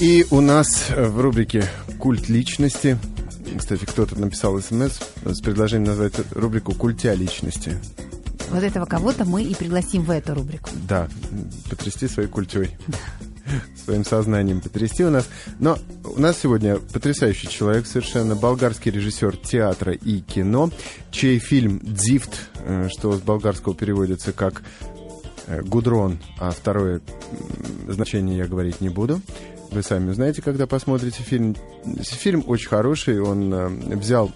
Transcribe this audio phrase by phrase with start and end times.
[0.00, 1.68] И у нас в рубрике
[1.98, 2.98] «Культ личности»
[3.58, 7.76] Кстати, кто-то написал смс с предложением назвать рубрику «Культя личности».
[8.50, 10.70] Вот этого кого-то мы и пригласим в эту рубрику.
[10.88, 11.08] Да,
[11.68, 12.76] потрясти своей культей.
[13.84, 15.28] Своим сознанием потрясти у нас.
[15.58, 20.70] Но у нас сегодня потрясающий человек, совершенно болгарский режиссер театра и кино,
[21.10, 24.62] чей фильм «Дзифт», э, что с болгарского переводится как
[25.46, 27.00] э, «Гудрон», а второе
[27.88, 29.20] значение я говорить не буду.
[29.70, 31.56] Вы сами узнаете, когда посмотрите фильм.
[32.02, 34.32] Фильм очень хороший, он э, взял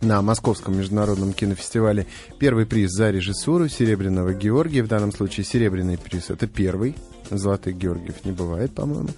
[0.00, 2.06] на Московском международном кинофестивале
[2.38, 4.82] первый приз за режиссуру Серебряного Георгия.
[4.82, 6.94] В данном случае Серебряный приз это первый.
[7.30, 9.10] Золотых Георгиев не бывает, по-моему.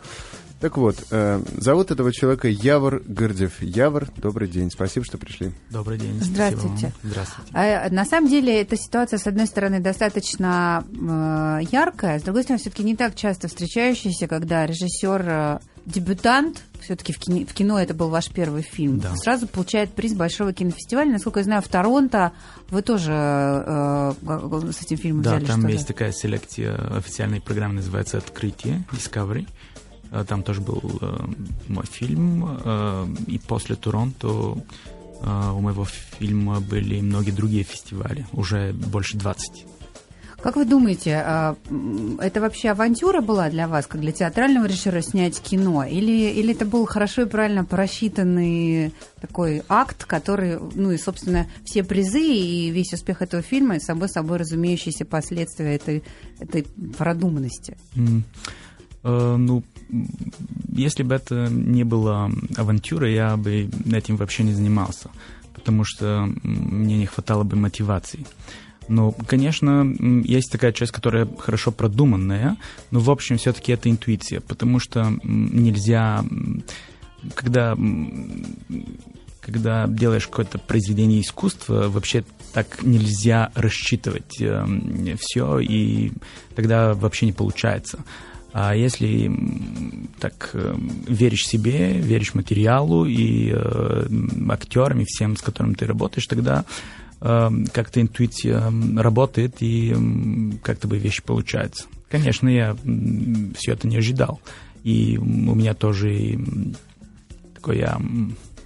[0.59, 3.61] Так вот, э, зовут этого человека Явор Гырдев.
[3.61, 5.53] Явор, добрый день, спасибо, что пришли.
[5.69, 6.19] Добрый день.
[6.23, 6.93] Здравствуйте.
[7.03, 7.51] Здравствуйте.
[7.53, 12.59] А, на самом деле, эта ситуация, с одной стороны, достаточно э, яркая, с другой стороны,
[12.61, 17.93] все-таки не так часто встречающаяся, когда режиссер э, дебютант, все-таки в кино, в кино это
[17.93, 19.15] был ваш первый фильм, Да.
[19.17, 21.13] сразу получает приз большого кинофестиваля.
[21.13, 22.33] Насколько я знаю, в Торонто
[22.71, 25.73] вы тоже э, э, с этим фильмом Да, взяли там что-то.
[25.75, 29.47] есть такая селекция официальной программы, называется «Открытие», Discovery.
[30.11, 31.17] Э, Там тоже был э,
[31.69, 32.59] мой фильм.
[32.65, 34.57] э, И после Торонто
[35.23, 39.67] э, у моего фильма были многие другие фестивали, уже больше 20.
[40.43, 41.25] Как вы думаете,
[41.71, 45.83] м, это вообще авантюра была для вас, как для театрального режиссера, снять кино?
[45.85, 51.83] Или, или это был хорошо и правильно просчитанный такой акт, который, ну и, собственно, все
[51.83, 56.05] призы и весь успех этого фильма, и собой собой разумеющиеся последствия этой,
[56.39, 56.65] этой
[56.97, 57.77] продуманности?
[57.97, 58.23] М,
[59.03, 59.65] э, Ну,
[60.73, 65.11] если бы это не было авантюрой, я бы этим вообще не занимался,
[65.55, 68.27] потому что мне не хватало бы мотивации.
[68.89, 69.85] Но, конечно,
[70.25, 72.57] есть такая часть, которая хорошо продуманная,
[72.93, 76.25] но, в общем, все-таки это интуиция, потому что нельзя,
[77.35, 77.77] когда,
[79.41, 84.41] когда делаешь какое-то произведение искусства, вообще так нельзя рассчитывать
[85.19, 86.13] все, и
[86.55, 88.05] тогда вообще не получается.
[88.59, 89.31] А если
[90.19, 90.75] так э,
[91.07, 94.09] веришь себе, веришь материалу и э,
[94.49, 96.65] актерам, и всем, с которыми ты работаешь, тогда
[97.21, 101.85] э, как-то интуиция м, работает, и м, как-то бы вещи получаются.
[102.09, 102.75] Конечно, я
[103.59, 104.41] все это не ожидал.
[104.85, 106.39] И у меня тоже
[107.57, 108.01] такой я,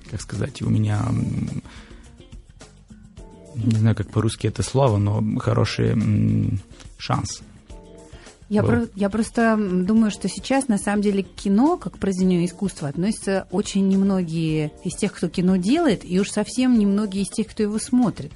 [0.09, 1.05] как сказать, у меня
[3.57, 5.97] не знаю, как по-русски это слово, но хороший
[6.97, 7.43] шанс.
[8.51, 12.45] Я, про- я просто думаю, что сейчас на самом деле к кино, как к произведению
[12.45, 17.47] искусства, относятся очень немногие из тех, кто кино делает, и уж совсем немногие из тех,
[17.47, 18.33] кто его смотрит.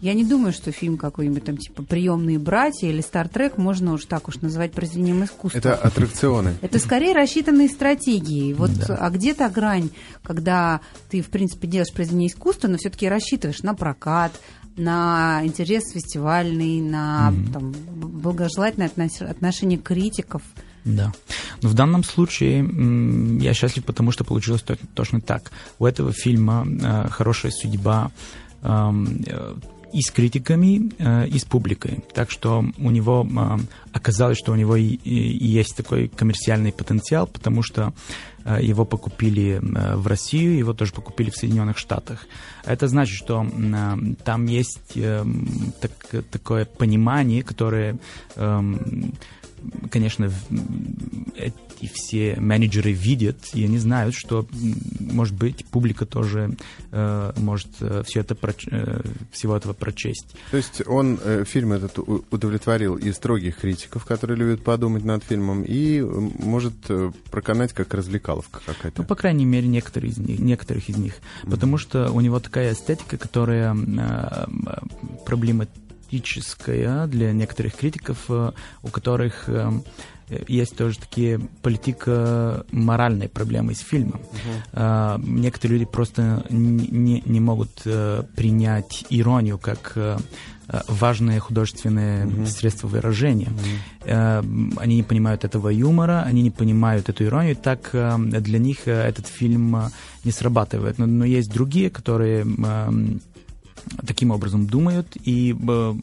[0.00, 4.28] Я не думаю, что фильм какой-нибудь там типа «Приемные братья» или «Стартрек» можно уж так
[4.28, 5.58] уж называть произведением искусства.
[5.58, 6.54] Это аттракционы.
[6.62, 8.52] Это скорее рассчитанные стратегии.
[8.52, 8.94] Вот, Да.
[8.94, 9.90] А где та грань,
[10.22, 10.80] когда
[11.10, 14.30] ты, в принципе, делаешь произведение искусства, но все-таки рассчитываешь на прокат,
[14.78, 18.90] на интерес фестивальный, на там, благожелательное
[19.28, 20.42] отношение критиков.
[20.84, 21.12] Да.
[21.62, 22.66] Но в данном случае
[23.42, 25.50] я счастлив, потому что получилось то- точно так.
[25.78, 28.10] У этого фильма э, хорошая судьба
[28.62, 29.54] эм, э,
[29.92, 32.04] и с критиками, э, и с публикой.
[32.14, 33.58] Так что у него э,
[33.92, 37.92] оказалось, что у него и, есть такой коммерциальный потенциал, потому что
[38.44, 42.26] э, его покупили в Россию, его тоже покупили в Соединенных Штатах.
[42.64, 43.46] Это значит, что
[44.24, 47.98] там есть э, м, так- такое понимание, которое
[48.36, 49.12] эм,
[49.90, 50.30] конечно,
[51.36, 54.46] эти все менеджеры видят, и они знают, что,
[54.98, 56.56] может быть, публика тоже
[56.90, 57.68] э, может
[58.04, 60.34] все это проч- э, всего этого прочесть.
[60.50, 65.62] То есть он, э, фильм этот удовлетворил и строгих критиков, которые любят подумать над фильмом,
[65.62, 69.02] и э, может э, проканать как развлекаловка какая-то.
[69.02, 71.14] Ну, по крайней мере, некоторые из них, некоторых из них.
[71.44, 74.76] Потому что у него такая эстетика, которая э, э,
[76.08, 78.52] проблематическая для некоторых критиков, э,
[78.82, 79.70] у которых э,
[80.30, 84.20] э, есть тоже такие политико-моральные проблемы с фильмом.
[84.72, 90.16] Э, некоторые люди просто не, не- могут э, принять иронию как э,
[90.88, 93.48] важное художественное средство выражения.
[94.04, 94.42] Э,
[94.76, 99.76] Они не понимают этого юмора, они не понимают эту иронию, так для них этот фильм
[100.24, 100.98] не срабатывает.
[100.98, 102.44] Но, но есть другие, которые
[104.06, 105.94] таким образом думают, и э,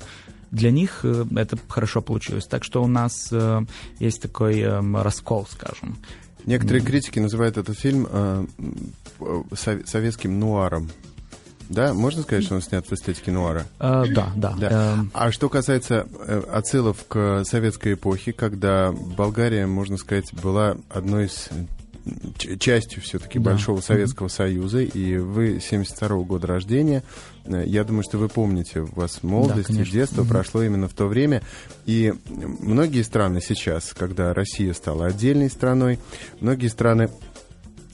[0.51, 2.45] для них э, это хорошо получилось.
[2.45, 3.61] Так что у нас э,
[3.99, 5.97] есть такой раскол, скажем.
[6.45, 8.45] Некоторые критики называют этот фильм э,
[9.85, 10.89] советским нуаром.
[11.67, 13.65] Да, можно сказать, что он снят в эстетике нуара?
[13.79, 14.55] Э, да, да.
[14.59, 15.05] Да.
[15.13, 16.07] А что касается
[16.51, 21.49] отсылов к советской эпохе, когда Болгария, можно сказать, была одной из
[22.59, 23.51] частью все-таки да.
[23.51, 24.27] Большого Советского.
[24.27, 27.03] Союза, и вы 72 года рождения.
[27.45, 30.27] Э, я думаю, что вы помните, у вас молодость да, и детство mm-hmm.
[30.27, 31.41] прошло именно в то время.
[31.85, 35.99] И многие страны сейчас, когда Россия стала отдельной страной,
[36.39, 37.09] многие страны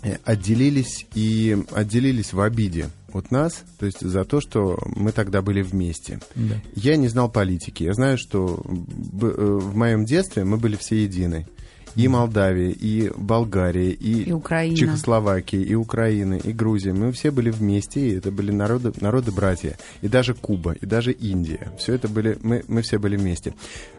[0.03, 5.41] э, отделились и отделились в обиде от нас, то есть за то, что мы тогда
[5.41, 6.19] были вместе.
[6.35, 6.55] Да.
[6.75, 7.83] Я не знал политики.
[7.83, 11.45] Я знаю, что в моем детстве мы были все едины
[11.95, 14.75] и Молдавия, и Болгария, и, и Украина.
[14.75, 16.93] Чехословакия, и Украина, и Грузия.
[16.93, 19.77] Мы все были вместе, и это были народы, народы-братья.
[20.01, 21.71] И даже Куба, и даже Индия.
[21.77, 23.53] Все это были, мы, мы все были вместе.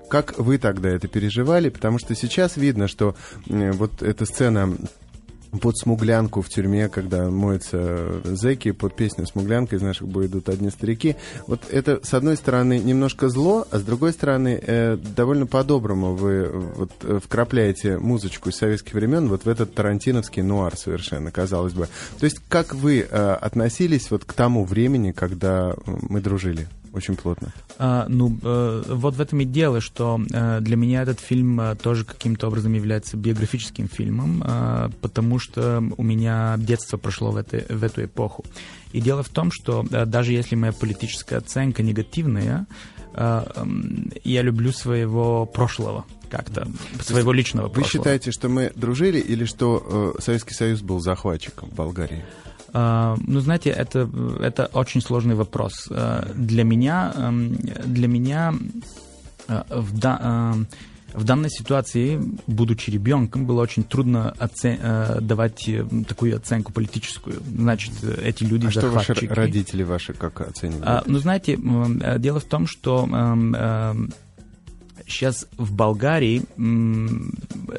[0.09, 1.71] Как вы тогда это переживали?
[1.71, 3.17] Потому что сейчас видно, что
[3.47, 4.77] вот эта сцена
[5.61, 10.71] под смуглянку в тюрьме, когда моются зэки, под песню «Смуглянка» из наших боев идут одни
[10.71, 11.17] старики.
[11.47, 16.49] Вот это, с одной стороны, немножко зло, а с другой стороны, э, довольно по-доброму вы
[16.49, 21.89] вот э, вкрапляете музычку из советских времен вот в этот тарантиновский нуар совершенно, казалось бы.
[22.19, 26.69] То есть как вы э, относились вот к тому времени, когда мы дружили?
[26.93, 27.53] Очень плотно.
[27.79, 31.75] А, ну, э, вот в этом и дело, что э, для меня этот фильм э,
[31.77, 37.65] тоже каким-то образом является биографическим фильмом, э, потому что у меня детство прошло в, этой,
[37.69, 38.45] в эту эпоху.
[38.93, 42.67] И дело в том, что э, даже если моя политическая оценка негативная,
[43.15, 43.65] э, э,
[44.25, 46.67] я люблю своего прошлого как-то,
[47.01, 47.87] своего личного Вы прошлого.
[47.87, 52.25] Вы считаете, что мы дружили или что э, Советский Союз был захватчиком в Болгарии?
[52.73, 54.09] А, ну, знаете, это,
[54.41, 55.89] это очень сложный вопрос.
[55.91, 58.55] А, для меня, эм, для меня
[59.49, 60.55] э, в, да,
[61.13, 64.79] э, в данной ситуации, будучи ребенком, было очень трудно оцен...
[64.81, 65.69] Э, давать
[66.09, 67.43] такую оценку политическую.
[67.47, 67.93] Значит,
[68.23, 70.87] эти люди а что ваши родители ваши как оценивают?
[70.87, 71.59] А, ну, знаете,
[72.19, 74.13] дело в том, что эм,
[75.07, 76.43] Сейчас в Болгарии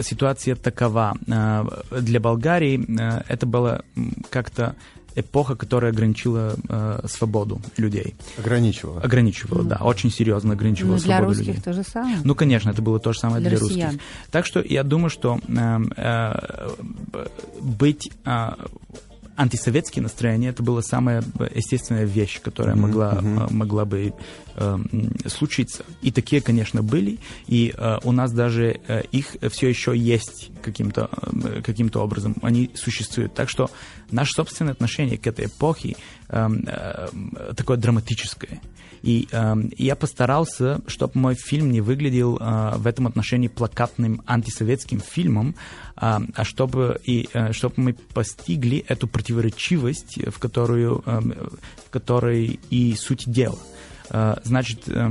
[0.01, 1.15] ситуация такова.
[1.27, 1.63] Э,
[2.01, 3.83] для Болгарии э, это было
[4.29, 4.75] как-то
[5.15, 8.15] эпоха, которая ограничила э, свободу людей.
[8.37, 9.01] Ограничивала.
[9.01, 9.67] Ограничивала, mm.
[9.67, 11.61] да, очень серьезно ограничивала ну, для свободу русских людей.
[11.61, 12.17] то же самое.
[12.23, 13.91] Ну, конечно, это было то же самое для, для россиян.
[13.91, 14.05] русских.
[14.31, 16.69] Так что я думаю, что э, э,
[17.61, 18.49] быть э,
[19.35, 22.79] антисоветские настроения это была самая естественная вещь, которая mm-hmm.
[22.79, 23.53] могла, mm-hmm.
[23.53, 24.13] могла бы
[24.55, 24.77] э,
[25.27, 25.85] случиться.
[26.01, 31.09] И такие, конечно, были, и э, у нас даже э, их все еще есть каким-то
[31.11, 33.33] э, каким образом, они существуют.
[33.33, 33.69] Так что
[34.11, 35.95] наше собственное отношение к этой эпохе
[36.33, 38.61] э, э, такое драматическое.
[39.03, 45.01] И э, я постарался, чтобы мой фильм не выглядел э, в этом отношении плакатным антисоветским
[45.01, 45.55] фильмом,
[45.97, 51.19] э, а чтобы, и, э, чтобы мы постигли эту противоречивость, в, которую, э,
[51.85, 53.59] в которой и суть дела.
[54.09, 55.09] Э, значит, э,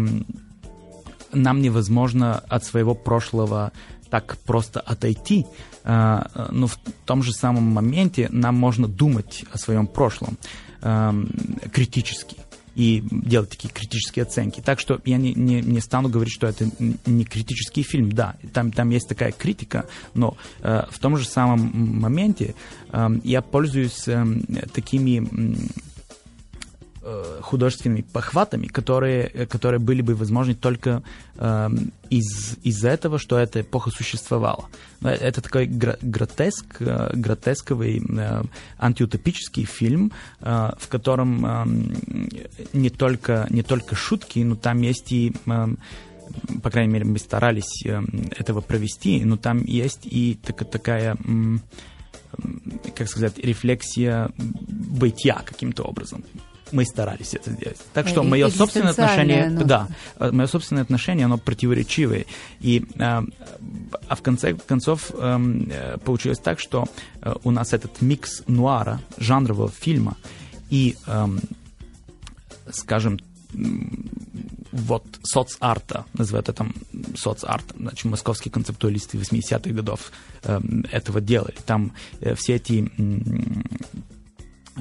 [1.35, 3.73] нам невозможно от своего прошлого
[4.09, 5.45] так просто отойти,
[5.85, 10.39] э, но в том же самом моменте нам можно думать о своем прошлом
[10.83, 11.13] э,
[11.73, 12.37] критически
[12.75, 14.61] и делать такие критические оценки.
[14.61, 16.69] Так что я не, не, не стану говорить, что это
[17.07, 18.13] не критический фильм.
[18.13, 21.71] Да, там, там есть такая критика, но э, в том же самом
[22.01, 22.55] моменте
[22.91, 24.25] э, я пользуюсь э,
[24.73, 25.59] такими
[27.05, 31.03] Э, художественными похватами, которые, э, которые были бы возможны только
[31.35, 31.69] э,
[32.11, 34.69] из, из-за этого, что эта эпоха существовала.
[35.03, 38.43] Это такой гротеск, э, гротесковый э,
[38.79, 41.65] антиутопический фильм, э, в котором э,
[42.73, 45.67] не, только, не только шутки, но там есть и э,
[46.63, 48.01] по крайней мере, мы старались э,
[48.39, 51.17] этого провести, но там есть и так, такая,
[52.95, 56.23] как сказать, рефлексия бытия каким-то образом
[56.73, 57.79] мы старались это сделать.
[57.93, 59.65] Так что мое собственное отношение, ну...
[59.65, 59.89] да,
[60.19, 62.27] э, мое собственное отношение, оно противоречивое.
[62.61, 63.23] И, э,
[64.09, 66.87] а в конце концов эм, э, получилось так, что
[67.45, 70.17] у нас этот микс нуара, жанрового фильма
[70.71, 71.41] и, эм,
[72.71, 73.19] скажем,
[74.73, 76.67] вот соцарта, называют это
[77.15, 80.11] соцарт, значит, московские концептуалисты 80-х годов
[80.45, 80.61] э,
[80.91, 81.55] этого делали.
[81.67, 82.91] Там э, все эти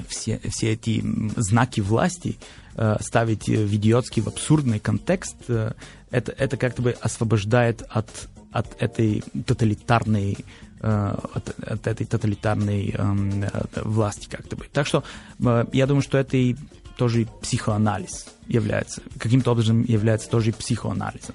[0.08, 1.04] все, все эти
[1.36, 2.36] знаки власти
[2.76, 5.72] э, ставить в идиотский, в абсурдный контекст, э,
[6.10, 10.38] это, это как-то бы освобождает от, от этой тоталитарной
[10.80, 14.66] э, от, от этой тоталитарной э, власти как-то бы.
[14.72, 15.04] Так что
[15.40, 16.56] э, я думаю, что это и
[16.96, 21.34] тоже психоанализ является, каким-то образом является тоже психоанализом.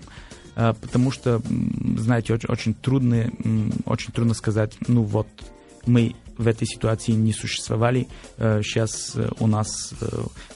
[0.55, 1.41] Э, потому что,
[1.97, 3.31] знаете, очень, очень трудно,
[3.85, 5.27] очень трудно сказать, ну вот
[5.85, 8.07] мы в этой ситуации не существовали.
[8.37, 10.07] Сейчас э, у нас э,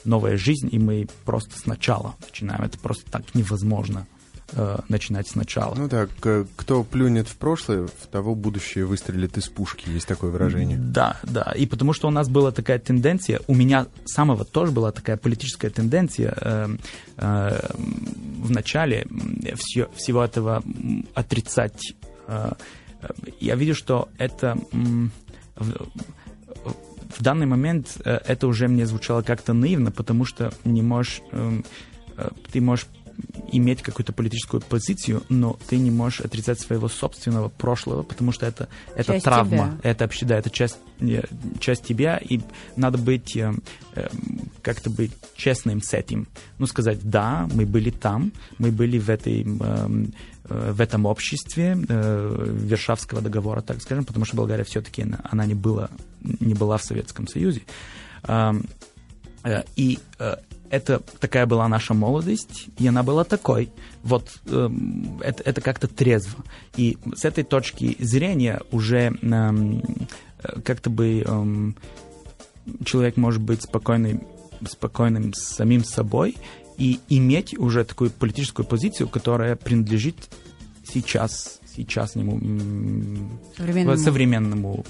[0.04, 2.62] новая жизнь, и мы просто сначала начинаем.
[2.62, 4.06] Это просто так невозможно
[4.52, 5.74] э, начинать сначала.
[5.74, 6.10] Ну так,
[6.56, 10.78] кто плюнет в прошлое, в того будущее выстрелит из пушки, есть такое выражение.
[10.78, 14.92] Да, да, и потому что у нас была такая тенденция, у меня самого тоже была
[14.92, 16.76] такая политическая тенденция э,
[17.16, 17.68] э,
[18.42, 19.06] в начале
[19.56, 20.62] все, всего этого
[21.14, 21.94] отрицать.
[22.26, 22.52] Э,
[23.40, 24.56] я видел, что это...
[24.72, 24.76] Э,
[25.62, 31.64] в данный момент э, это уже мне звучало как-то наивно, потому что не можешь, эм,
[32.16, 32.86] э, ты можешь
[33.52, 38.68] иметь какую-то политическую позицию, но ты не можешь отрицать своего собственного прошлого, потому что это,
[38.94, 39.78] это часть травма, тебя.
[39.82, 40.78] это вообще, да, это часть,
[41.60, 42.40] часть тебя, и
[42.76, 43.52] надо быть, э,
[44.62, 46.26] как-то быть честным с этим.
[46.58, 50.12] Ну, сказать, да, мы были там, мы были в этой эм,
[50.44, 55.88] в этом обществе э, Варшавского договора, так скажем, потому что Болгария все-таки она не была,
[56.20, 57.62] не была в Советском Союзе.
[58.24, 58.52] Э,
[59.76, 60.36] и э,
[60.72, 63.70] это такая была наша молодость, и она была такой.
[64.02, 64.70] Вот э,
[65.20, 66.42] это, это как-то трезво.
[66.76, 69.80] И с этой точки зрения уже э,
[70.64, 71.72] как-то бы э,
[72.84, 74.20] человек может быть спокойный,
[74.66, 76.36] спокойным с самим собой
[76.78, 80.16] и иметь уже такую политическую позицию, которая принадлежит
[80.84, 82.38] сейчас сейчасному
[83.56, 84.84] современному, современному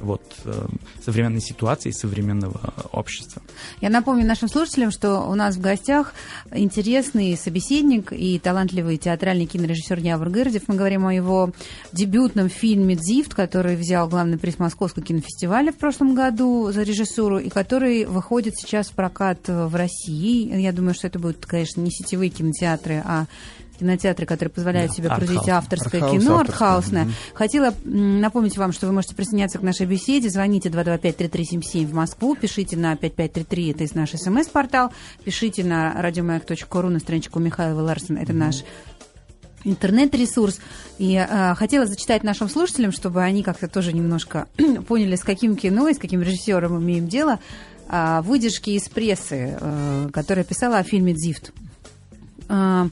[0.00, 0.66] вот, э,
[1.04, 3.42] современной ситуации, современного общества.
[3.80, 6.14] Я напомню нашим слушателям, что у нас в гостях
[6.52, 10.62] интересный собеседник и талантливый театральный кинорежиссер Явор Гырдев.
[10.68, 11.52] Мы говорим о его
[11.92, 17.48] дебютном фильме «Дзифт», который взял главный приз Московского кинофестиваля в прошлом году за режиссуру и
[17.48, 20.60] который выходит сейчас в прокат в России.
[20.60, 23.26] Я думаю, что это будут, конечно, не сетевые кинотеатры, а
[23.76, 27.04] кинотеатры, которые позволяют да, себе произвести авторское артхаус, кино, артхаусное.
[27.04, 27.12] Угу.
[27.34, 30.28] Хотела напомнить вам, что вы можете присоединяться к нашей беседе.
[30.28, 34.92] Звоните 225-3377 в Москву, пишите на 5533, это из наш смс-портал,
[35.24, 38.38] пишите на радиомаяк.ру на страничку Михаила Ларсен, это угу.
[38.38, 38.64] наш
[39.66, 40.60] интернет-ресурс.
[40.98, 44.48] И э, хотела зачитать нашим слушателям, чтобы они как-то тоже немножко
[44.88, 47.40] поняли, с каким кино и с каким режиссером мы имеем дело.
[47.88, 51.52] Э, выдержки из прессы, э, которая писала о фильме «Дзифт».
[52.48, 52.88] Э,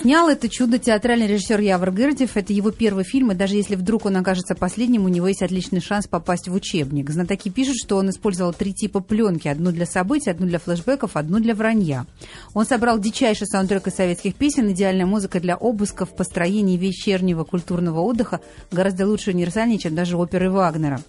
[0.00, 2.36] Снял это чудо театральный режиссер Явор Гырдев.
[2.36, 5.80] Это его первый фильм, и даже если вдруг он окажется последним, у него есть отличный
[5.80, 7.10] шанс попасть в учебник.
[7.10, 9.48] Знатоки пишут, что он использовал три типа пленки.
[9.48, 12.06] Одну для событий, одну для флешбеков, одну для вранья.
[12.54, 18.40] Он собрал дичайший саундтрек из советских песен, идеальная музыка для обысков, построений вечернего культурного отдыха,
[18.70, 21.00] гораздо лучше и универсальнее, чем даже оперы Вагнера.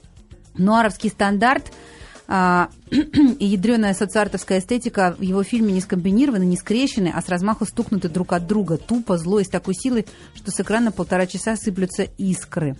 [0.57, 1.71] Нуаровский стандарт–
[2.27, 7.65] а, и ядреная социартовская эстетика в его фильме не скомбинированы, не скрещены, а с размаху
[7.65, 11.55] стукнуты друг от друга, тупо, зло и с такой силой, что с экрана полтора часа
[11.55, 12.75] сыплются искры.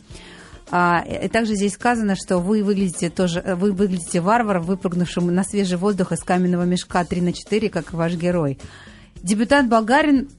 [0.72, 5.78] А, и также здесь сказано, что вы выглядите тоже, вы выглядите варваром, выпрыгнувшим на свежий
[5.78, 8.58] воздух из каменного мешка 3 на 4, как ваш герой.
[9.22, 10.30] Дебютант болгарин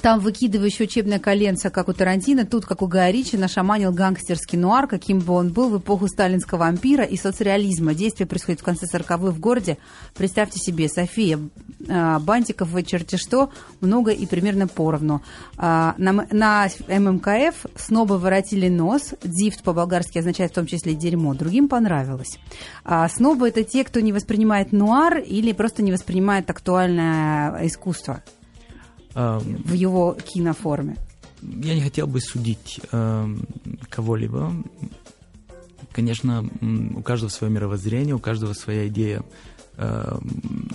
[0.00, 4.86] там выкидывающий учебное коленце, как у Тарантино, тут, как у Гая Ричи, нашаманил гангстерский нуар,
[4.86, 7.94] каким бы он был в эпоху сталинского ампира и соцреализма.
[7.94, 9.78] Действие происходит в конце 40-х в городе.
[10.14, 11.38] Представьте себе, София,
[11.88, 15.22] а, бантиков вы черти что, много и примерно поровну.
[15.56, 21.68] А, на, на ММКФ снобы воротили нос, дифт по-болгарски означает в том числе дерьмо, другим
[21.68, 22.38] понравилось.
[22.84, 28.22] А снобы это те, кто не воспринимает нуар или просто не воспринимает актуальное искусство
[29.14, 30.96] в его киноформе?
[31.42, 33.28] Я не хотел бы судить э,
[33.90, 34.52] кого-либо.
[35.92, 36.48] Конечно,
[36.96, 39.22] у каждого свое мировоззрение, у каждого своя идея.
[39.76, 40.18] Э,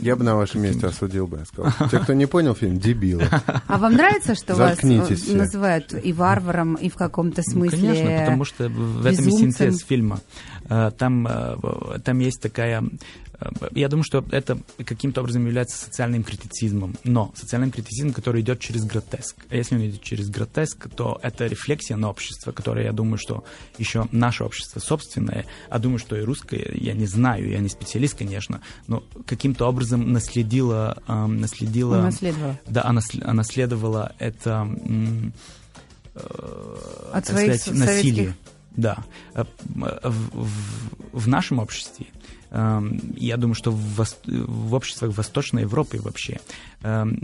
[0.02, 1.72] я бы на вашем месте осудил бы, я сказал.
[1.92, 3.28] Те, кто не понял фильм, дебилы.
[3.68, 8.20] А вам нравится, что вас называют и варваром, и в каком-то ну, смысле ну, Конечно,
[8.20, 10.20] потому что в этом и синтез фильма.
[10.70, 12.84] Э, там, э, там есть такая
[13.72, 18.84] я думаю, что это каким-то образом является социальным критицизмом, но социальным критицизмом, который идет через
[18.84, 19.36] гротеск.
[19.50, 23.44] А если он идет через гротеск, то это рефлексия на общество, которое, я думаю, что
[23.78, 28.18] еще наше общество собственное, а думаю, что и русское, я не знаю, я не специалист,
[28.18, 31.02] конечно, но каким-то образом наследила...
[31.08, 32.60] Э, наследила Унаследовала.
[32.68, 33.02] Да, она,
[33.34, 34.68] наследовала это...
[36.16, 38.36] Э, От своих сказать, насилие.
[38.76, 38.98] Да.
[39.34, 40.00] Э, в,
[40.34, 40.50] в,
[41.14, 42.19] в нашем обществе Эм,
[42.52, 46.40] я думаю, что в, в обществах Восточной Европы вообще
[46.82, 47.22] эм,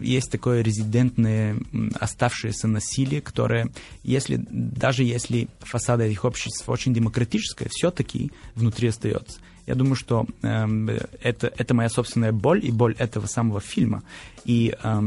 [0.00, 1.56] есть такое резидентное
[2.00, 3.68] оставшееся насилие, которое,
[4.02, 9.38] если, даже если фасады этих обществ очень демократическое, все-таки внутри остается.
[9.66, 14.02] Я думаю, что э, это, это моя собственная боль и боль этого самого фильма.
[14.44, 15.02] И э,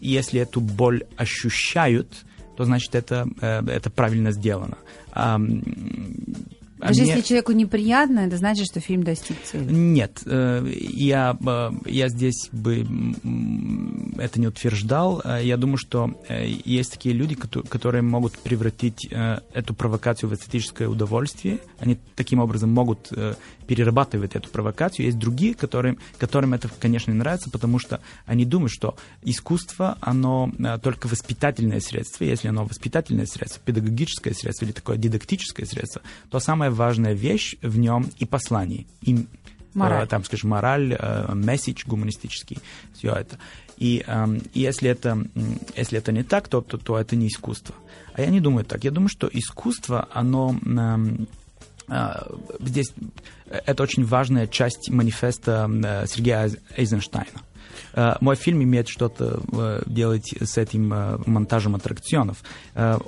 [0.00, 2.24] если эту боль ощущают,
[2.56, 4.78] то значит это, э, это правильно сделано.
[6.80, 7.10] А Даже мне...
[7.10, 9.72] если человеку неприятно, это значит, что фильм достиг цели.
[9.72, 12.86] Нет, э, я, э, я здесь бы
[14.18, 15.20] это не утверждал.
[15.24, 19.08] Э, я думаю, что есть такие люди, которые могут превратить
[19.52, 21.58] эту провокацию в эстетическое удовольствие.
[21.78, 23.10] Они таким образом могут
[23.68, 25.06] перерабатывать эту провокацию.
[25.06, 30.50] Есть другие, которым, которым это, конечно, не нравится, потому что они думают, что искусство, оно
[30.82, 32.24] только воспитательное средство.
[32.24, 37.78] Если оно воспитательное средство, педагогическое средство или такое дидактическое средство, то самое важная вещь в
[37.78, 39.26] нем и послание, и
[39.74, 40.04] мораль.
[40.04, 42.58] Э, там, скажем, мораль, э, месседж гуманистический,
[42.94, 43.38] все это.
[43.76, 45.26] И э, если, это,
[45.76, 47.74] если это не так, то, то, то это не искусство.
[48.14, 48.82] А я не думаю так.
[48.82, 51.26] Я думаю, что искусство, оно э, э,
[52.60, 52.92] здесь
[53.50, 57.40] это очень важная часть манифеста э, Сергея Эйзенштейна.
[57.94, 62.38] Э, мой фильм имеет что-то э, делать с этим э, монтажем аттракционов.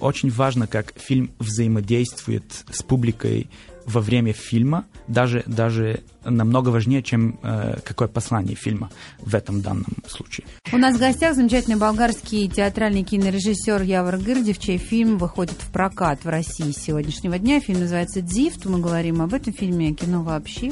[0.00, 3.48] Очень важно, как фильм взаимодействует с публикой
[3.90, 9.86] во время фильма, даже, даже намного важнее, чем э, какое послание фильма в этом данном
[10.06, 10.46] случае.
[10.72, 16.24] У нас в гостях замечательный болгарский театральный кинорежиссер Явор Гырдев, чей фильм выходит в прокат
[16.24, 17.60] в России с сегодняшнего дня.
[17.60, 18.66] Фильм называется «Дзифт».
[18.66, 20.70] Мы говорим об этом фильме «Кино вообще».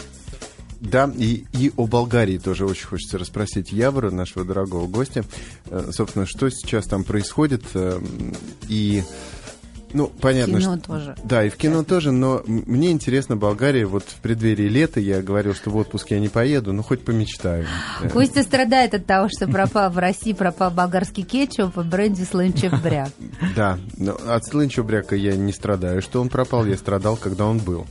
[0.81, 5.25] Да, и, и о Болгарии тоже очень хочется расспросить Явора, нашего дорогого гостя.
[5.67, 8.01] Э, собственно, что сейчас там происходит э,
[8.69, 9.03] и...
[9.93, 10.59] Ну, понятно.
[10.59, 11.17] В кино что, тоже.
[11.25, 11.89] Да, и в кино Часто.
[11.89, 16.21] тоже, но мне интересно Болгария, вот в преддверии лета я говорил, что в отпуск я
[16.21, 17.67] не поеду, ну хоть помечтаю.
[18.13, 23.11] Костя страдает от того, что пропал в России, пропал болгарский кетчуп и бренди слынчебряк.
[23.57, 27.87] Да, но от слынчебряка я не страдаю, что он пропал, я страдал, когда он был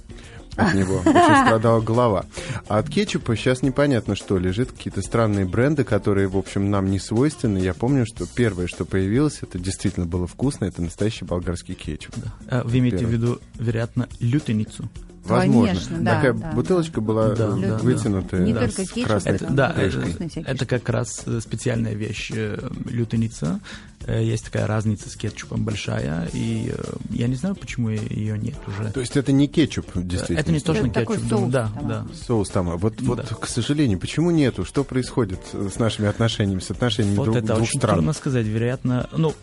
[0.57, 0.99] от него.
[0.99, 1.11] Очень
[1.45, 2.25] страдала голова.
[2.67, 4.71] А от кетчупа сейчас непонятно, что лежит.
[4.71, 7.59] Какие-то странные бренды, которые, в общем, нам не свойственны.
[7.59, 10.65] Я помню, что первое, что появилось, это действительно было вкусно.
[10.65, 12.15] Это настоящий болгарский кетчуп.
[12.17, 12.33] Да.
[12.49, 13.09] А вы имеете Первый.
[13.09, 14.89] в виду, вероятно, лютеницу?
[15.27, 15.67] Возможно.
[15.67, 17.01] Конечно, да, Такая да, бутылочка да.
[17.01, 18.41] была да, вытянутая.
[18.45, 23.59] Не да, только кетчуп, красной это, да, это, это как раз специальная вещь э, лютеница.
[24.05, 28.55] Э, есть такая разница с кетчупом большая, и э, я не знаю, почему ее нет
[28.67, 28.91] уже.
[28.91, 30.39] То есть это не кетчуп, действительно?
[30.39, 32.05] Это не точно это кетчуп, соус, да, да.
[32.25, 32.77] Соус там.
[32.77, 33.03] Вот, да.
[33.03, 34.65] вот, к сожалению, почему нету?
[34.65, 37.95] Что происходит с нашими отношениями, с отношениями вот друг, это двух очень стран?
[37.95, 38.45] трудно сказать.
[38.45, 39.33] Вероятно, ну,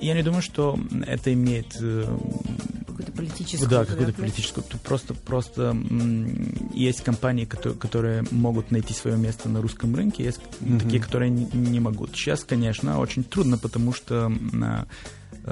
[0.00, 1.76] я не думаю, что это имеет
[2.98, 3.70] какую-то политическую.
[3.70, 4.64] Да, какую-то политическую.
[4.64, 5.76] Тут просто, просто
[6.74, 10.80] есть компании, которые, которые могут найти свое место на русском рынке, есть mm-hmm.
[10.80, 12.16] такие, которые не, не могут.
[12.16, 14.84] Сейчас, конечно, очень трудно, потому что э,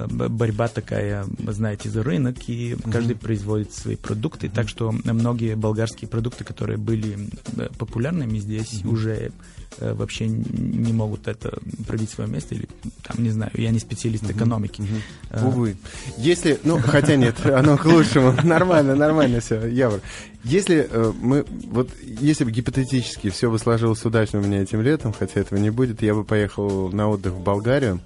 [0.07, 2.91] борьба такая, знаете, за рынок, и mm-hmm.
[2.91, 4.55] каждый производит свои продукты, mm-hmm.
[4.55, 8.89] так что многие болгарские продукты, которые были э, популярными здесь, mm-hmm.
[8.89, 9.33] уже
[9.79, 12.67] Э, вообще не могут это пробить свое место или
[13.03, 14.35] там не знаю я не специалист uh-huh.
[14.35, 14.83] экономики
[15.31, 15.47] uh-huh.
[15.47, 15.77] увы
[16.17, 20.01] если ну хотя нет оно к лучшему нормально нормально все Явор
[20.45, 20.89] если
[21.21, 25.59] мы вот если бы гипотетически все бы сложилось удачно у меня этим летом хотя этого
[25.59, 28.01] не будет я бы поехал на отдых в Болгарию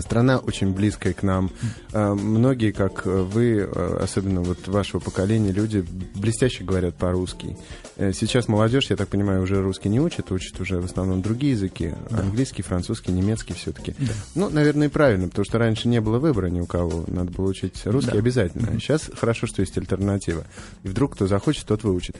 [0.00, 1.50] страна очень близкая к нам.
[1.92, 7.56] Э, многие, как вы, э, особенно вот вашего поколения, люди блестяще говорят по-русски.
[7.96, 11.92] Сейчас молодежь, я так понимаю, уже русский не учит, учит уже в основном другие языки.
[12.10, 12.20] Да.
[12.20, 13.94] Английский, французский, немецкий все-таки.
[13.98, 14.12] Да.
[14.34, 17.04] Ну, наверное, и правильно, потому что раньше не было выбора ни у кого.
[17.06, 18.18] Надо было учить русский да.
[18.18, 18.80] обязательно.
[18.80, 20.44] Сейчас хорошо, что есть альтернатива.
[20.82, 22.16] И вдруг кто захочет, тот выучит.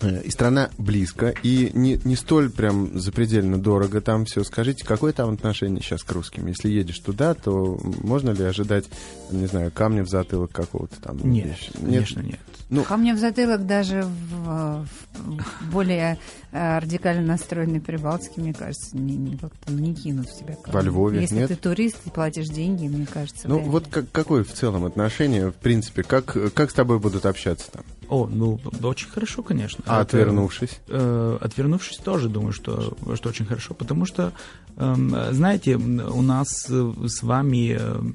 [0.00, 4.44] Э, и страна близко, и не, не столь прям запредельно дорого там все.
[4.44, 6.46] Скажите, какое там отношение сейчас к русским?
[6.46, 8.84] Если едешь туда, то можно ли ожидать,
[9.30, 11.18] не знаю, камня в затылок какого-то там?
[11.22, 11.72] Нет, вещи?
[11.72, 12.40] конечно, нет.
[12.68, 16.18] Ну, камня в затылок даже в, в более
[16.50, 20.56] э, радикально настроенной Прибалтике, мне кажется, не, не, как-то не кинут в тебя.
[20.66, 21.48] Во Львове, Если нет?
[21.48, 23.48] ты турист и платишь деньги, мне кажется.
[23.48, 27.70] Ну, вот как, какое в целом отношение, в принципе, как, как с тобой будут общаться
[27.70, 27.84] там?
[28.08, 29.82] О, ну, очень хорошо, конечно.
[29.86, 30.80] А Это, отвернувшись?
[30.88, 34.32] Э, отвернувшись тоже думаю, что, что очень хорошо, потому что,
[34.76, 38.12] э, знаете, у нас э, с вами э,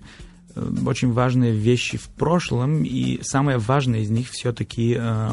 [0.86, 5.32] очень важные вещи в прошлом, и самое важное из них все-таки э,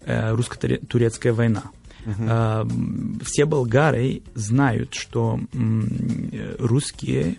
[0.00, 1.64] э, русско-турецкая война.
[2.04, 3.22] Uh-huh.
[3.24, 5.38] Все болгары знают, что
[6.58, 7.36] русские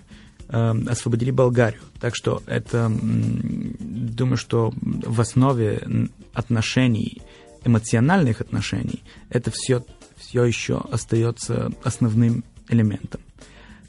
[0.48, 1.82] освободили Болгарию.
[2.00, 5.86] Так что это, думаю, что в основе
[6.34, 7.22] отношений,
[7.64, 9.84] эмоциональных отношений, это все,
[10.18, 13.22] все еще остается основным элементом.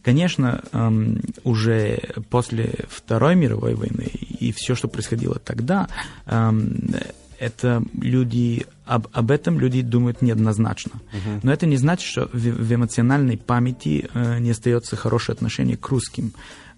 [0.02, 5.88] Конечно, эм, уже после Второй мировой войны и все, что происходило тогда,
[6.26, 6.94] эм,
[7.38, 10.92] это люди об, об этом люди думают неоднозначно.
[10.92, 11.40] Uh-huh.
[11.42, 15.88] Но это не значит, что в, в эмоциональной памяти э, не остается хорошее отношение к
[15.88, 16.32] русским.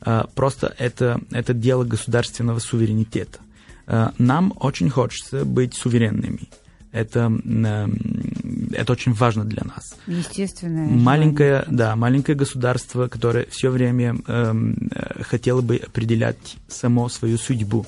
[0.05, 3.41] Э, просто это, это дело государственного суверенитета.
[3.87, 6.41] Э, нам очень хочется быть суверенными.
[6.93, 7.89] Это, э,
[8.73, 9.95] это очень важно для нас.
[10.07, 10.87] Естественно.
[10.87, 17.85] Маленькое, да, маленькое государство, которое все время эм, э, хотело бы определять само свою судьбу.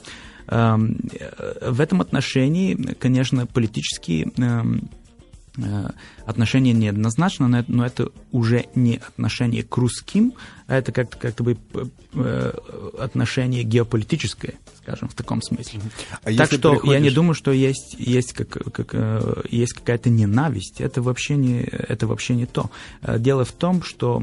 [0.49, 4.91] Эм, э, в этом отношении, конечно, политические эм,
[5.57, 5.89] э,
[6.29, 10.35] отношения неоднозначно, но это, но это уже не отношение к русским,
[10.67, 11.57] а это как-то как бы
[12.13, 12.53] э,
[12.99, 15.81] отношение геополитическое, скажем, в таком смысле.
[16.23, 16.95] А так что приходишь...
[16.95, 20.83] я не думаю, что есть, есть, как, как, э, есть какая-то ненависть.
[20.83, 22.71] Это вообще, не, это вообще не то.
[23.01, 24.23] Э, дело в том, что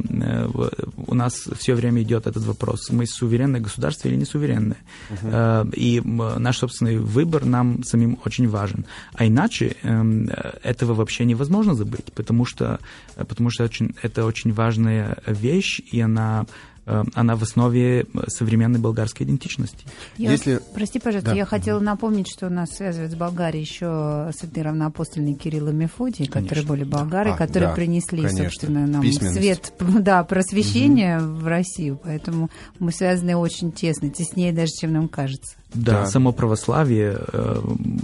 [1.08, 2.91] у нас все время идет этот вопрос.
[2.91, 4.78] Мы суверенное государство или не суверенное?
[5.10, 5.74] Uh-huh.
[5.76, 8.86] И наш собственный выбор нам самим очень важен.
[9.13, 10.30] А иначе эм,
[10.62, 12.80] этого вообще невозможно забыть, потому что,
[13.16, 19.26] потому что очень, это очень важная вещь, и она Э, она в основе современной болгарской
[19.26, 19.86] идентичности.
[20.17, 20.60] Я, Если...
[20.74, 21.36] Прости, пожалуйста, да.
[21.36, 26.50] я хотела напомнить, что нас связывает с Болгарией еще святые равноапостольные Кирилл и Мефодий, конечно.
[26.50, 28.43] которые были болгары, а, которые да, принесли, конечно.
[28.43, 31.39] собственно, нам свет, да, просвещения угу.
[31.39, 32.00] в Россию.
[32.04, 35.56] Поэтому мы связаны очень тесно, теснее даже, чем нам кажется.
[35.74, 36.06] Да, да.
[36.06, 37.62] само православие, э,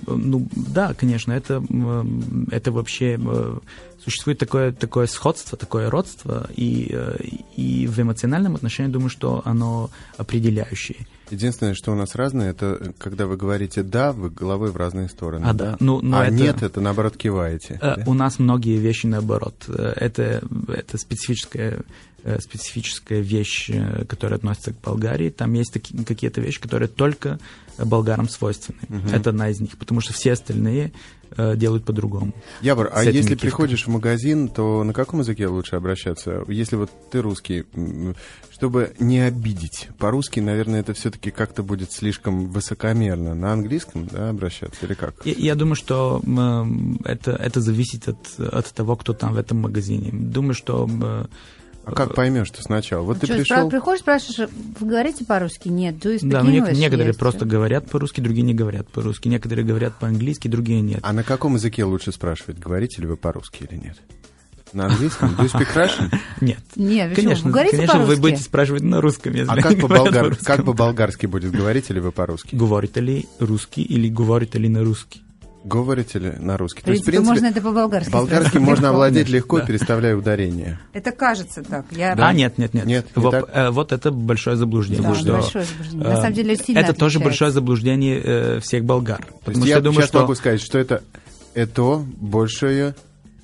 [0.07, 1.63] ну да, конечно, это,
[2.51, 3.59] это вообще э,
[4.03, 7.17] существует такое, такое сходство, такое родство, и, э,
[7.55, 11.05] и в эмоциональном отношении думаю, что оно определяющее.
[11.29, 15.45] Единственное, что у нас разное, это когда вы говорите «да», вы головой в разные стороны.
[15.45, 15.77] А, да.
[15.79, 16.33] Ну, ну, а это...
[16.33, 17.79] нет, это наоборот киваете.
[17.81, 18.03] Э, да?
[18.07, 19.65] У нас многие вещи наоборот.
[19.67, 21.83] Э, это, это специфическая
[22.39, 23.71] специфическая вещь,
[24.07, 25.31] которая относится к Болгарии.
[25.31, 27.39] Там есть такие, какие-то вещи, которые только
[27.79, 28.77] болгарам свойственны.
[28.89, 29.09] Угу.
[29.11, 30.93] Это одна из них, потому что все остальные
[31.37, 32.33] Э, делают по-другому.
[32.61, 36.43] Ябор, а если приходишь в магазин, то на каком языке лучше обращаться?
[36.49, 37.63] Если вот ты русский,
[38.51, 39.87] чтобы не обидеть.
[39.97, 43.33] По-русски, наверное, это все-таки как-то будет слишком высокомерно.
[43.33, 45.25] На английском, да, обращаться или как?
[45.25, 46.65] Я, я думаю, что э,
[47.05, 50.09] это, это зависит от, от того, кто там в этом магазине.
[50.11, 51.25] Думаю, что э,
[51.83, 53.03] а как поймешь, что сначала?
[53.03, 53.69] Вот а ты что, пришел...
[53.69, 55.69] приходишь, спрашиваешь, вы говорите по-русски?
[55.69, 56.75] Нет, you speak Да, но English?
[56.75, 57.17] некоторые yes.
[57.17, 59.27] просто говорят по-русски, другие не говорят по-русски.
[59.27, 60.99] Некоторые говорят по-английски, другие нет.
[61.01, 63.97] А на каком языке лучше спрашивать, говорите ли вы по-русски или нет?
[64.73, 65.35] На английском?
[65.35, 66.13] Do you speak Russian?
[66.39, 66.59] Нет.
[66.77, 69.59] Нет, конечно, вы говорите конечно, вы будете спрашивать на русском языке.
[69.59, 70.35] А как по-болгар...
[70.37, 71.51] как по-болгарски будет?
[71.51, 72.55] Говорите ли вы по-русски?
[72.55, 75.23] Говорите ли русский или говорите ли на русский?
[75.63, 76.81] Говорите ли на русский?
[76.81, 78.11] То есть, в принципе, можно это по-болгарски.
[78.11, 79.65] Болгарский можно овладеть легко, да.
[79.65, 80.79] переставляя ударение.
[80.93, 81.85] Это кажется так.
[81.91, 82.15] Я...
[82.15, 82.27] Да?
[82.27, 82.85] А, нет, нет, нет.
[82.85, 85.03] нет вот, э, вот это большое заблуждение.
[85.03, 86.07] Да, что, большое заблуждение.
[86.07, 86.99] На самом деле, сильно Это отличается.
[86.99, 89.27] тоже большое заблуждение э, всех болгар.
[89.45, 90.21] То есть я, я думаю, сейчас что...
[90.21, 91.03] могу сказать, что это,
[91.53, 92.95] это большое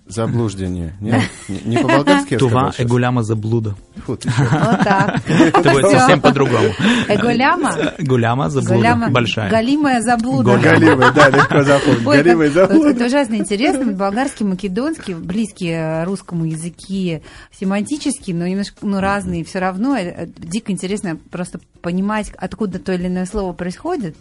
[0.08, 0.96] Заблуждение.
[1.02, 1.24] Нет?
[1.48, 3.76] Не по-болгарски я Това голяма заблуда.
[4.06, 5.22] Вот так.
[5.28, 6.70] Это будет совсем по-другому.
[7.08, 7.76] Голяма?
[8.00, 9.10] Голяма заблуда.
[9.10, 9.50] Большая.
[9.50, 10.58] Галимая заблуда.
[10.58, 12.04] Галимая, да, легко запомнить.
[12.04, 12.90] Галимая заблуда.
[12.90, 13.92] Это ужасно интересно.
[13.92, 19.44] Болгарский, македонский, близкие русскому языки, семантические, но немножко ну, разные.
[19.44, 24.16] Все равно э, дико интересно просто понимать, откуда то или иное слово происходит.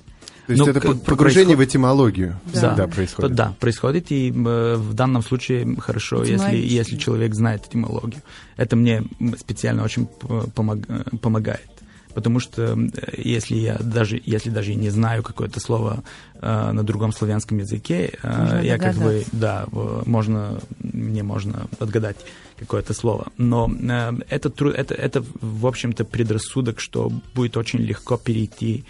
[0.47, 1.67] То есть ну, это погружение происход...
[1.67, 2.53] в этимологию да.
[2.53, 3.35] всегда происходит.
[3.35, 8.23] Да, происходит, и э, в данном случае хорошо, если, если человек знает этимологию.
[8.57, 9.03] Это мне
[9.39, 10.07] специально очень
[10.55, 10.79] помог,
[11.21, 11.69] помогает.
[12.15, 16.05] Потому что э, если я даже, если даже не знаю какое-то слово
[16.41, 19.67] э, на другом славянском языке, э, я как бы, да,
[20.07, 22.17] можно, мне можно отгадать
[22.57, 23.27] какое-то слово.
[23.37, 28.85] Но э, это, это, это, в общем-то, предрассудок, что будет очень легко перейти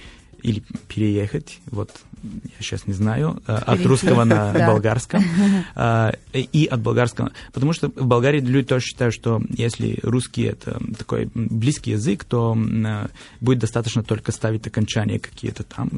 [0.46, 1.90] или переехать, вот
[2.22, 5.24] я сейчас не знаю, э, от русского на болгарском,
[5.74, 10.80] э, и от болгарского, потому что в Болгарии люди тоже считают, что если русский это
[10.96, 13.08] такой близкий язык, то э,
[13.40, 15.90] будет достаточно только ставить окончания какие-то там,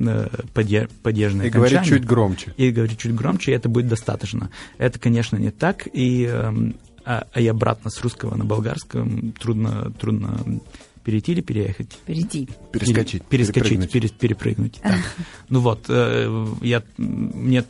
[0.55, 2.55] поддержные И говорить чуть громче.
[2.57, 4.51] И говорить чуть громче, и это будет достаточно.
[4.79, 9.93] Это, конечно, не так, и эм, а, а и обратно с русского на болгарском трудно,
[9.99, 10.41] трудно
[11.09, 11.99] Перейти или переехать?
[12.05, 12.51] Перейти.
[12.71, 13.25] Перескочить.
[13.25, 14.19] Пере, перескочить, перепрыгнуть.
[14.19, 14.81] перепрыгнуть.
[14.85, 14.99] Да.
[15.49, 17.65] Ну вот, э, я, мне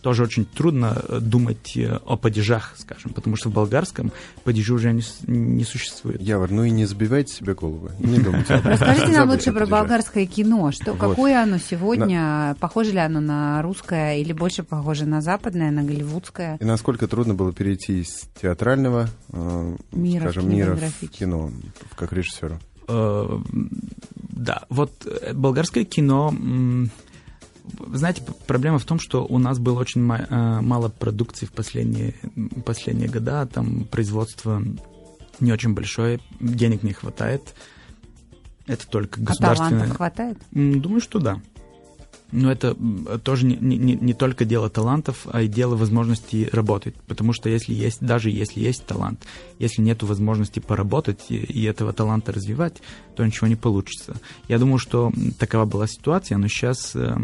[0.00, 4.12] тоже очень трудно э, думать э, о падежах, скажем, потому что в болгарском
[4.44, 6.20] падежи уже не, не существует.
[6.20, 8.60] Явор, ну и не забивайте себе голову, не думайте.
[8.64, 10.70] Расскажите нам лучше про болгарское кино.
[10.72, 12.56] Что, какое оно сегодня?
[12.60, 16.56] Похоже ли оно на русское или больше похоже на западное, на голливудское?
[16.60, 19.76] И насколько трудно было перейти из театрального, э,
[20.18, 21.50] скажем, мира в кино,
[21.96, 22.58] как режиссеру?
[22.88, 24.90] Да, вот
[25.34, 26.34] болгарское кино
[27.92, 32.14] знаете, проблема в том, что у нас было очень э, мало продукции в последние,
[32.64, 34.62] последние года, там производство
[35.40, 37.54] не очень большое, денег не хватает.
[38.66, 39.90] Это только государственное.
[39.90, 40.38] А хватает?
[40.52, 41.40] Думаю, что да.
[42.32, 42.76] Но это
[43.24, 46.94] тоже не, не, не только дело талантов, а и дело возможности работать.
[47.08, 49.26] Потому что если есть, даже если есть талант,
[49.58, 52.80] если нет возможности поработать и, и этого таланта развивать,
[53.16, 54.16] то ничего не получится.
[54.46, 57.16] Я думаю, что такова была ситуация, но сейчас Э,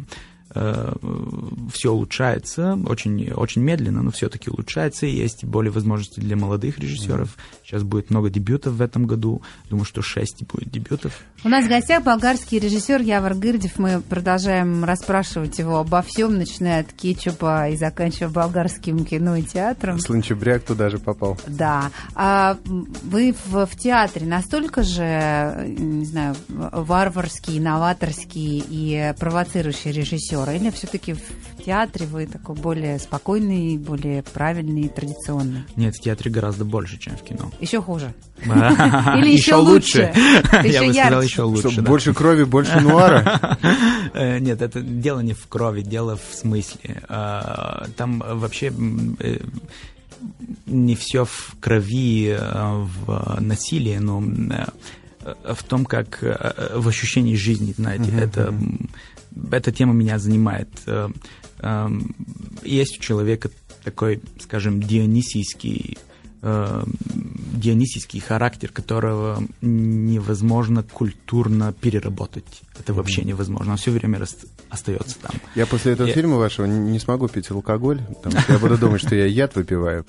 [0.51, 7.29] все улучшается, очень, очень медленно, но все-таки улучшается, и есть более возможности для молодых режиссеров.
[7.29, 7.57] Mm-hmm.
[7.65, 11.13] Сейчас будет много дебютов в этом году, думаю, что шесть будет дебютов.
[11.45, 16.83] У нас в гостях болгарский режиссер Явор Гырдев, мы продолжаем расспрашивать его обо всем, начиная
[16.83, 19.99] от кетчупа и заканчивая болгарским кино и театром.
[19.99, 21.39] Слончебряк туда же попал.
[21.47, 21.91] Да.
[22.15, 22.57] А
[23.03, 30.53] вы в, в театре настолько же, не знаю, варварский, новаторский и провоцирующий режиссер, режиссера?
[30.53, 35.65] Или все-таки в театре вы такой более спокойный, более правильный, традиционный?
[35.77, 37.51] Нет, в театре гораздо больше, чем в кино.
[37.61, 38.15] Еще хуже?
[38.45, 40.13] Или еще лучше?
[40.63, 41.83] Я бы сказал, еще лучше.
[41.83, 43.59] Больше крови, больше нуара?
[44.15, 47.03] Э, нет, это дело не в крови, дело в смысле.
[47.09, 48.73] А, там вообще
[49.21, 49.39] э,
[50.67, 57.75] не все в крови, а в насилии, но э, в том, как в ощущении жизни,
[57.77, 58.55] знаете, это
[59.51, 60.69] эта тема меня занимает.
[60.87, 61.09] Э,
[61.61, 62.15] эм,
[62.65, 63.51] есть у человека
[63.85, 65.99] такой, скажем, дионисийский
[66.47, 66.85] э,
[67.55, 72.45] дионисийский характер, которого невозможно культурно переработать.
[72.79, 72.97] Это mm-hmm.
[72.97, 73.73] вообще невозможно.
[73.73, 74.37] Он все время рас...
[74.71, 75.33] остается там.
[75.55, 76.15] Я после этого я...
[76.15, 80.05] фильма вашего не смогу пить алкоголь, потому что я буду думать, что я яд выпиваю.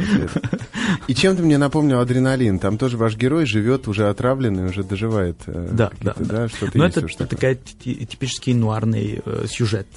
[1.08, 2.60] И чем-то мне напомнил адреналин.
[2.60, 5.38] Там тоже ваш герой живет уже отравленный, уже доживает.
[5.47, 6.47] Э, да, да, да.
[6.73, 9.88] Но это, это такая типический нуарный э, сюжет.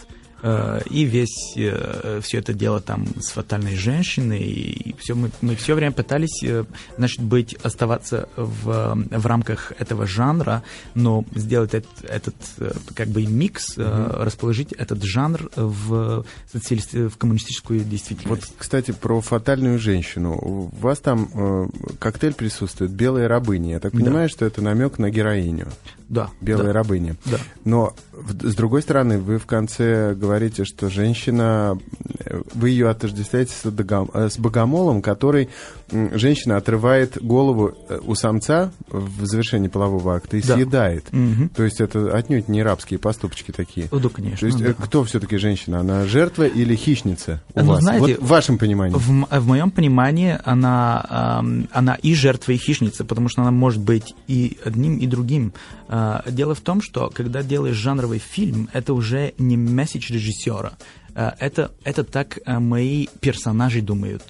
[0.42, 5.55] Э, и весь э, все это дело там с фатальной женщиной, и все, мы, мы
[5.57, 6.64] все время пытались, э,
[6.96, 10.62] значит, быть, оставаться в, в рамках этого жанра,
[10.94, 12.35] но сделать этот, этот
[12.94, 14.22] как бы микс, mm-hmm.
[14.22, 18.29] расположить этот жанр в, социалисти- в коммунистическую действительность.
[18.29, 20.38] Вот, кстати, про фатальную женщину.
[20.40, 23.72] У вас там коктейль присутствует «Белые рабыни».
[23.72, 24.33] Я так понимаю, да.
[24.33, 25.68] что это намек на героиню.
[26.11, 26.29] Да.
[26.40, 26.73] «Белые да.
[26.73, 27.14] рабыни».
[27.25, 27.38] Да.
[27.64, 31.79] Но, с другой стороны, вы в конце говорите, что женщина,
[32.53, 35.49] вы ее отождествляете с, э, с богомолом, который
[35.90, 40.55] женщина отрывает голову э, у самца в завершении полового акта и да.
[40.55, 41.05] съедает.
[41.12, 41.51] Угу.
[41.55, 43.88] То есть это отнюдь не рабские поступочки такие.
[43.90, 44.38] Да, конечно.
[44.38, 44.85] То есть э, да.
[44.85, 45.81] кто все-таки женщина?
[45.81, 47.83] Она жертва или хищница у ну, вас?
[47.83, 48.96] Знаете, вот в вашем понимании.
[48.96, 53.81] В, в моем понимании она, э, она и жертва, и хищница, потому что она может
[53.81, 55.53] быть и одним, и другим.
[55.88, 60.72] Э, дело в том, что когда делаешь жанровый фильм, это уже не месседж режиссера.
[61.14, 64.22] Э, это, это так э, мои персонажи думают.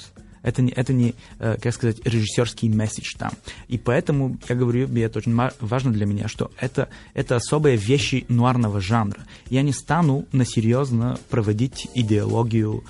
[0.43, 3.33] Это не, это не, э, как сказать, режиссерский месседж там.
[3.69, 8.81] И поэтому, я говорю, это очень важно для меня, что это, это особые вещи нуарного
[8.81, 9.21] жанра.
[9.51, 12.85] Я не стану на серьезно проводить идеологию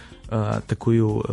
[0.66, 1.24] такую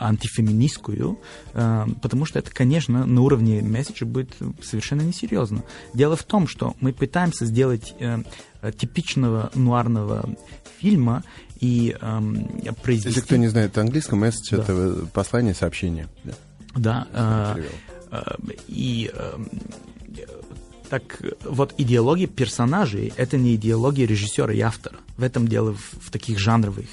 [0.00, 1.18] антифеминистскую,
[1.52, 5.64] потому что это, конечно, на уровне месседжа будет совершенно несерьезно.
[5.94, 7.94] Дело в том, что мы пытаемся сделать
[8.78, 10.28] типичного нуарного
[10.78, 11.24] фильма
[11.60, 12.48] и эм,
[12.82, 13.08] произвести...
[13.08, 14.62] Если кто не знает английского, месседж да.
[14.62, 16.08] это послание, сообщение.
[16.74, 17.62] Да, да э,
[18.12, 18.36] э,
[18.68, 19.38] и э,
[20.88, 24.98] так вот идеология персонажей это не идеология режиссера и автора.
[25.16, 26.86] В этом дело в, в таких жанровых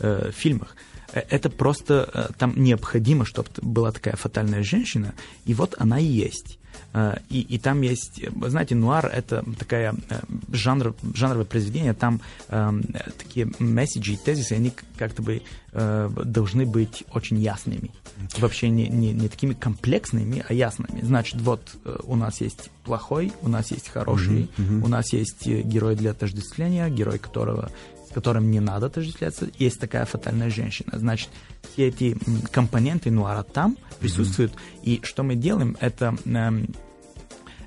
[0.00, 0.76] э, э, фильмах.
[1.12, 6.04] Э, это просто э, там необходимо, чтобы была такая фатальная женщина, и вот она и
[6.04, 6.58] есть.
[6.92, 10.20] Э, и, и там есть, знаете, нуар— это такая э,
[10.52, 12.72] жанр, жанровое произведение, там э,
[13.18, 17.90] такие месседжи и тезисы, они как-то бы э, должны быть очень ясными.
[18.38, 21.00] Вообще не, не, не такими комплексными, а ясными.
[21.02, 24.84] Значит, вот э, у нас есть плохой, у нас есть хороший, mm-hmm, mm-hmm.
[24.84, 27.70] у нас есть герой для отождествления, герой которого
[28.10, 30.98] с которым не надо отождествляться, есть такая фатальная женщина.
[30.98, 31.28] Значит,
[31.72, 32.16] все эти
[32.50, 34.52] компоненты нуара там присутствуют.
[34.52, 34.82] Mm-hmm.
[34.82, 36.66] И что мы делаем, это, э,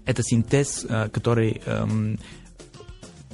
[0.06, 2.16] это синтез, э, который э,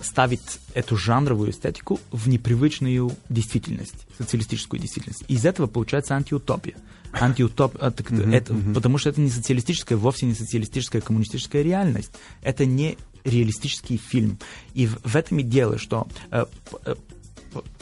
[0.01, 0.41] ставит
[0.75, 5.23] эту жанровую эстетику в непривычную действительность, социалистическую действительность.
[5.27, 6.75] Из этого получается антиутопия.
[7.11, 8.73] Антиутоп, mm-hmm, это, mm-hmm.
[8.75, 12.11] потому что это не социалистическая, вовсе не социалистическая коммунистическая реальность.
[12.43, 14.37] Это не реалистический фильм.
[14.73, 16.45] И в, в этом и дело, что э,
[16.85, 16.95] э,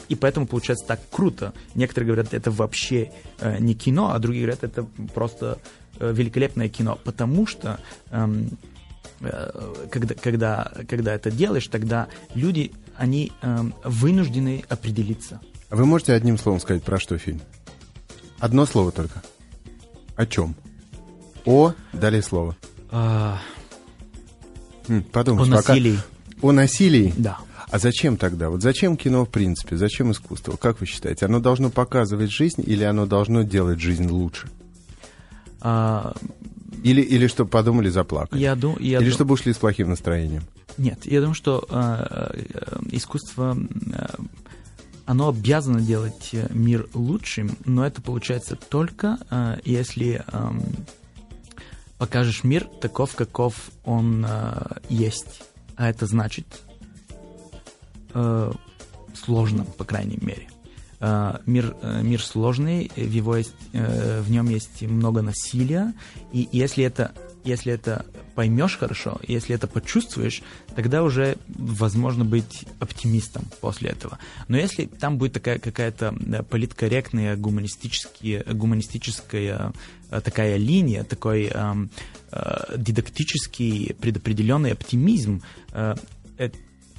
[0.08, 1.52] и поэтому получается так круто.
[1.74, 4.84] Некоторые говорят, это вообще э, не кино, а другие говорят, это
[5.14, 5.58] просто
[5.98, 7.78] э, великолепное кино, потому что
[8.10, 8.58] эм,
[9.20, 15.40] э, когда, когда, когда это делаешь, тогда люди, они эм, вынуждены определиться.
[15.70, 17.40] Вы можете одним словом сказать, про что фильм?
[18.38, 19.22] Одно слово только.
[20.16, 20.54] О чем?
[21.44, 22.56] О, далее слово.
[22.90, 23.38] А...
[25.12, 25.96] Подумайте, О насилии.
[25.96, 26.48] Пока...
[26.48, 27.14] О насилии?
[27.16, 27.38] Да.
[27.70, 28.48] А зачем тогда?
[28.48, 29.76] Вот зачем кино в принципе?
[29.76, 30.56] Зачем искусство?
[30.56, 31.26] Как вы считаете?
[31.26, 34.48] Оно должно показывать жизнь или оно должно делать жизнь лучше?
[35.60, 36.14] А...
[36.84, 38.40] Или, или чтобы подумали, заплакали?
[38.40, 39.14] Я дум, я или дум...
[39.14, 40.44] чтобы ушли с плохим настроением?
[40.76, 43.58] Нет, я думаю, что э, э, искусство,
[43.92, 44.06] э,
[45.04, 50.50] оно обязано делать мир лучшим, но это получается только, э, если э,
[51.98, 55.42] покажешь мир таков, каков он э, есть.
[55.76, 56.46] А это значит
[58.14, 58.52] э,
[59.14, 60.48] сложным, по крайней мере.
[61.00, 65.92] Э, мир, э, мир сложный, в, его есть, э, в нем есть много насилия,
[66.32, 67.12] и если это,
[67.48, 70.42] если это поймешь хорошо, если это почувствуешь,
[70.76, 74.18] тогда уже возможно быть оптимистом после этого.
[74.46, 76.14] Но если там будет такая какая-то
[76.48, 79.72] политкорректная, гуманистическая, гуманистическая
[80.10, 81.74] такая линия, такой э,
[82.32, 85.94] э, дидактический предопределенный оптимизм, э,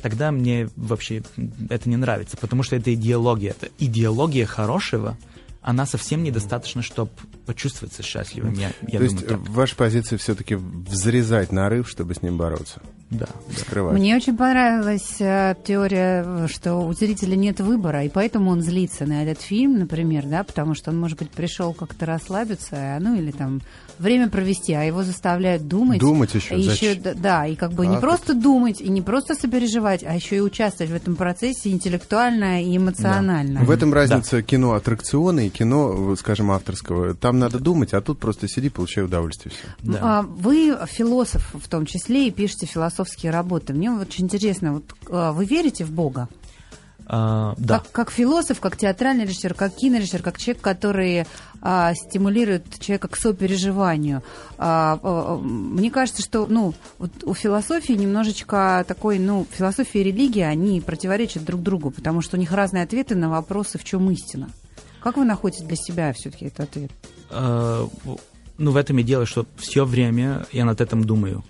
[0.02, 1.24] тогда мне вообще
[1.70, 3.52] это не нравится, потому что это идеология.
[3.52, 5.18] Это идеология хорошего,
[5.62, 7.12] она совсем недостаточно, чтобы
[7.46, 8.54] почувствовать себя счастливым.
[8.54, 9.40] Я, я То думаю, есть так.
[9.50, 12.82] ваша позиция все-таки взрезать нарыв, чтобы с ним бороться?
[13.12, 13.28] Да.
[13.58, 13.98] Скрывать.
[13.98, 19.24] Мне очень понравилась э, теория, что у зрителя нет выбора, и поэтому он злится на
[19.24, 23.62] этот фильм, например, да, потому что он, может быть, пришел как-то расслабиться, ну или там
[23.98, 26.00] время провести, а его заставляют думать.
[26.00, 29.36] Думать еще, и еще Да, и как бы не Как просто думать, и не просто
[29.36, 33.62] сопереживать, а еще и участвовать в этом процессе интеллектуально и эмоционально.
[33.62, 37.14] В этом разница кино аттракциона и кино, скажем, авторского.
[37.14, 39.54] Там надо думать, а тут просто сиди, получай удовольствие.
[39.54, 39.68] Все.
[39.84, 40.00] Ну, Да.
[40.02, 42.68] а Вы философ в том числе и пишете
[43.00, 43.74] философские работы.
[43.74, 46.28] Мне очень интересно, вот а, вы верите в Бога?
[47.06, 47.80] А, да.
[47.80, 51.26] Как, как философ, как театральный режиссер, как кинорежиссер, как человек, который
[51.62, 54.22] а, стимулирует человека к сопереживанию.
[54.58, 60.48] А, а, мне кажется, что ну, вот у философии немножечко такой, ну, философия и религия,
[60.48, 64.50] они противоречат друг другу, потому что у них разные ответы на вопросы, в чем истина.
[65.02, 66.92] Как вы находите для себя все-таки этот ответ?
[67.32, 67.88] А,
[68.58, 71.44] ну, в этом и дело, что все время я над этим думаю.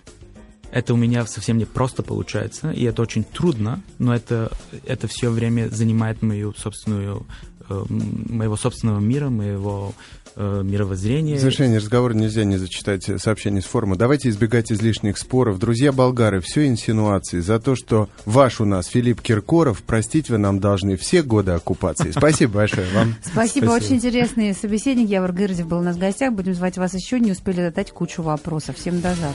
[0.71, 4.51] Это у меня совсем не просто получается, и это очень трудно, но это,
[4.86, 7.25] это все время занимает мою собственную,
[7.69, 9.93] э, моего собственного мира, моего
[10.36, 11.38] э, мировоззрения.
[11.38, 13.95] В завершении разговора нельзя не зачитать сообщение с форума.
[13.95, 15.58] Давайте избегать излишних споров.
[15.58, 20.60] Друзья болгары, все инсинуации за то, что ваш у нас Филипп Киркоров, простить вы нам
[20.60, 22.12] должны все годы оккупации.
[22.12, 23.15] Спасибо большое вам.
[23.23, 23.71] Спасибо, Спасибо.
[23.71, 25.10] очень интересный собеседник.
[25.10, 26.32] Явор Гырдев был у нас в гостях.
[26.34, 27.19] Будем звать вас еще.
[27.19, 28.75] Не успели задать кучу вопросов.
[28.77, 29.34] Всем до завтра.